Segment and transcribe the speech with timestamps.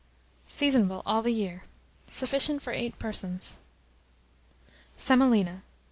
[0.47, 1.63] Seasonable all the year.
[2.09, 3.59] Sufficient for 8 persons.
[4.97, 5.61] SEMOLINA.